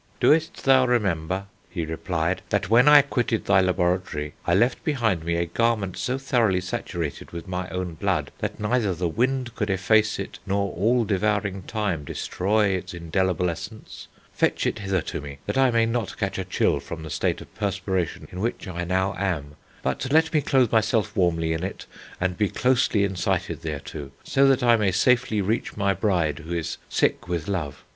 [0.19, 5.35] 'Dost thou remember,' he replied, that when I quitted thy laboratory, I left behind me
[5.35, 10.17] a garment so thoroughly saturated with my own blood, that neither the wind could efface
[10.17, 14.07] it, nor all devouring time destroy its indelible essence?
[14.33, 17.39] Fetch it hither to me, that I may not catch a chill from the state
[17.39, 21.85] of perspiration in which I now am; but let me clothe myself warmly in it,
[22.19, 26.79] and be closely incited thereto, so that I may safely reach my bride, who is
[26.89, 27.83] sick with love.